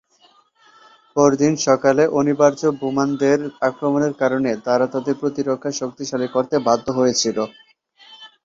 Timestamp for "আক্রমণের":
3.67-4.13